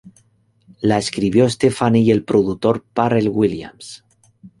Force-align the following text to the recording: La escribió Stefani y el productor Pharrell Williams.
La 0.81 0.97
escribió 0.97 1.47
Stefani 1.47 2.01
y 2.01 2.09
el 2.09 2.23
productor 2.23 2.83
Pharrell 2.95 3.29
Williams. 3.29 4.03